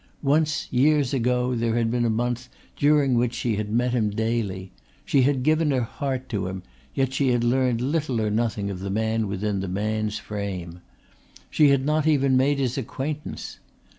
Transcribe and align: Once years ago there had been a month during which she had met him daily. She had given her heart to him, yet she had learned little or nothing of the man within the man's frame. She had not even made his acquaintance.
Once 0.23 0.67
years 0.73 1.13
ago 1.13 1.53
there 1.53 1.75
had 1.75 1.91
been 1.91 2.05
a 2.05 2.09
month 2.09 2.49
during 2.75 3.13
which 3.13 3.35
she 3.35 3.55
had 3.55 3.69
met 3.69 3.91
him 3.91 4.09
daily. 4.09 4.71
She 5.05 5.21
had 5.21 5.43
given 5.43 5.69
her 5.69 5.83
heart 5.83 6.27
to 6.29 6.47
him, 6.47 6.63
yet 6.95 7.13
she 7.13 7.27
had 7.29 7.43
learned 7.43 7.81
little 7.81 8.19
or 8.19 8.31
nothing 8.31 8.71
of 8.71 8.79
the 8.79 8.89
man 8.89 9.27
within 9.27 9.59
the 9.59 9.67
man's 9.67 10.17
frame. 10.17 10.81
She 11.51 11.67
had 11.69 11.85
not 11.85 12.07
even 12.07 12.35
made 12.35 12.57
his 12.57 12.79
acquaintance. 12.79 13.59